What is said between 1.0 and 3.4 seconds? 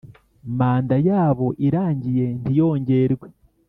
yabo irangiye ntiyongerwe